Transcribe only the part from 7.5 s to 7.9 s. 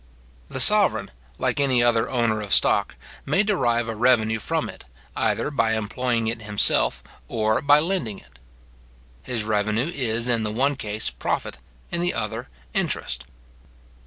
by